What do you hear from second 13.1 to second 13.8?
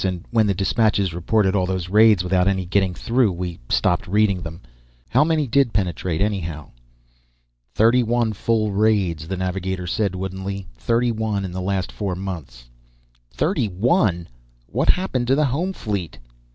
"Thirty